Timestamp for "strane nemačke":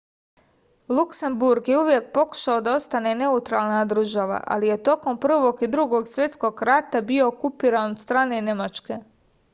8.07-8.99